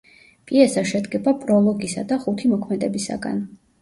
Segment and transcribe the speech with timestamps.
[0.51, 3.45] პიესა შედგება პროლოგისა და ხუთი მოქმედებისაგან.